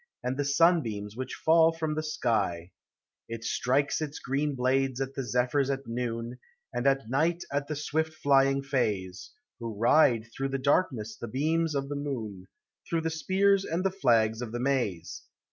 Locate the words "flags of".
13.91-14.51